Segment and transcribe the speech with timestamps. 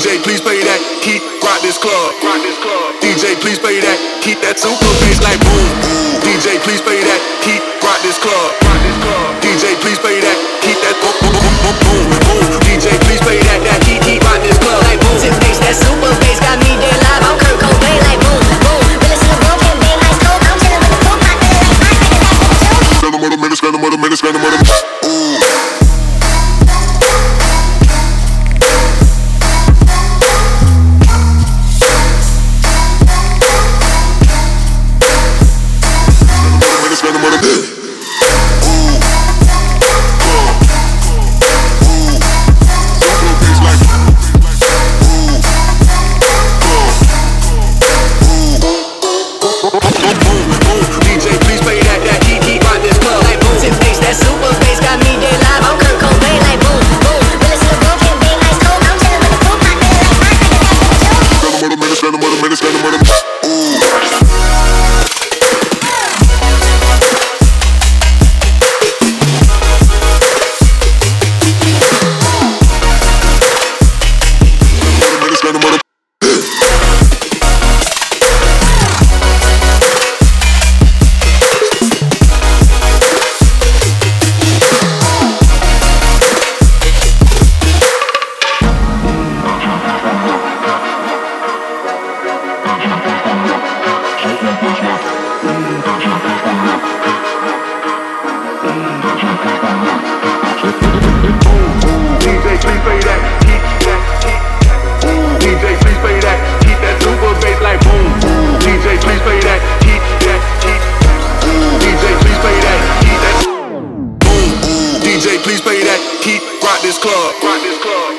[0.00, 0.80] DJ, please play that.
[1.04, 2.16] Keep rock this club.
[3.04, 4.00] DJ, please play that.
[4.24, 5.68] Keep that super bass like boom.
[6.24, 7.20] DJ, please play that.
[7.44, 7.59] Keep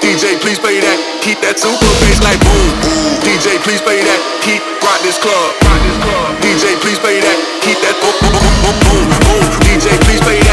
[0.00, 0.96] DJ, please play that.
[1.20, 2.68] Keep that super bass like boom.
[2.80, 3.20] boom.
[3.20, 4.20] DJ, please play that.
[4.40, 5.52] Keep rock this club.
[6.40, 7.36] DJ, please play that.
[7.60, 9.04] Keep that boom boom boom boom.
[9.20, 9.44] boom.
[9.60, 10.49] DJ, please play that.